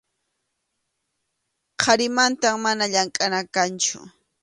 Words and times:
qariqmantam 1.81 2.55
mana 2.63 2.85
llamkʼana 2.93 3.39
kanchu. 3.53 3.97